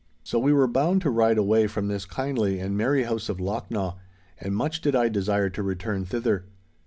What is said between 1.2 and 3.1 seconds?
away from this kindly and merry